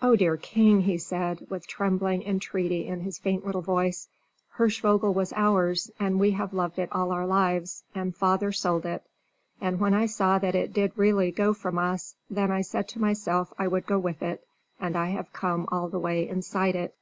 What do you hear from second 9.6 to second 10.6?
And when I saw that